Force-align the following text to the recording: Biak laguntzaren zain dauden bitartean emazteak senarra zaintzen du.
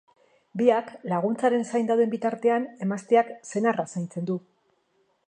Biak 0.61 0.87
laguntzaren 1.11 1.67
zain 1.73 1.91
dauden 1.91 2.11
bitartean 2.15 2.67
emazteak 2.87 3.33
senarra 3.51 3.87
zaintzen 3.97 4.29
du. 4.31 4.43